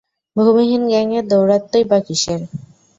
[0.35, 2.41] ভূমিহীন গ্যাংয়ের দৌরত্মই বা কিসের?